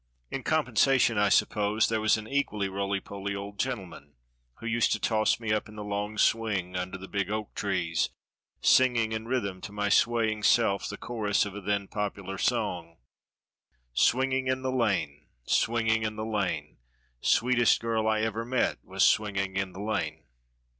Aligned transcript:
In 0.31 0.41
compensation, 0.41 1.19
I 1.19 1.29
suppose, 1.29 1.87
there 1.87 2.01
was 2.01 2.17
an 2.17 2.27
equally 2.27 2.67
roly 2.67 2.99
poly 2.99 3.35
old 3.35 3.59
gentleman 3.59 4.15
who 4.55 4.65
used 4.65 4.91
to 4.93 4.99
toss 4.99 5.39
me 5.39 5.53
up 5.53 5.69
in 5.69 5.75
the 5.75 5.83
long 5.83 6.17
swing 6.17 6.75
under 6.75 6.97
the 6.97 7.07
big 7.07 7.29
oak 7.29 7.53
trees, 7.53 8.09
singing 8.61 9.11
in 9.11 9.27
rhythm 9.27 9.61
to 9.61 9.71
my 9.71 9.89
swaying 9.89 10.41
self 10.41 10.89
the 10.89 10.97
chorus 10.97 11.45
of 11.45 11.53
a 11.55 11.61
then 11.61 11.87
popular 11.87 12.39
song: 12.39 12.97
Swinging 13.93 14.47
in 14.47 14.63
the 14.63 14.71
lane; 14.71 15.27
swinging 15.43 16.01
in 16.01 16.15
the 16.15 16.25
lane; 16.25 16.77
Sweetest 17.21 17.79
girl 17.79 18.07
I 18.07 18.21
ever 18.21 18.43
met 18.43 18.83
was 18.83 19.03
swinging 19.03 19.55
in 19.55 19.71
the 19.73 19.81
lane. 19.83 20.23